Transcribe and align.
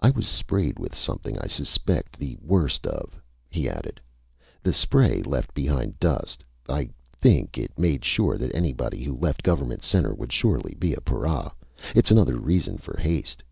"I 0.00 0.08
was 0.08 0.26
sprayed 0.26 0.78
with 0.78 0.94
something 0.96 1.38
I 1.38 1.46
suspect 1.46 2.18
the 2.18 2.34
worst 2.40 2.86
of," 2.86 3.20
he 3.50 3.68
added. 3.68 4.00
"The 4.62 4.72
spray 4.72 5.22
left 5.22 5.54
dust 6.00 6.44
behind. 6.64 6.64
I 6.66 6.88
think 7.12 7.58
it 7.58 7.78
made 7.78 8.02
sure 8.02 8.38
that 8.38 8.54
anybody 8.54 9.02
who 9.04 9.14
left 9.18 9.42
Government 9.42 9.82
Center 9.82 10.14
would 10.14 10.32
surely 10.32 10.76
be 10.78 10.94
a 10.94 11.00
para. 11.02 11.52
It's 11.94 12.10
another 12.10 12.38
reason 12.38 12.78
for 12.78 12.98
haste." 12.98 13.44